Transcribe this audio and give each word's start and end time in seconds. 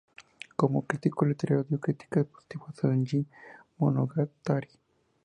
Como 0.55 0.87
crítico 0.87 1.27
literario, 1.27 1.63
dio 1.63 1.79
críticas 1.79 2.25
positivas 2.25 2.83
al 2.85 2.89
"Genji 2.93 3.23
Monogatari". 3.77 4.69